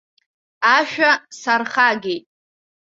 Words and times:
Ашәа 0.75 1.11
сархагеит. 1.39 2.23